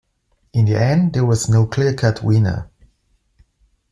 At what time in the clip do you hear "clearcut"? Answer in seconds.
1.67-2.23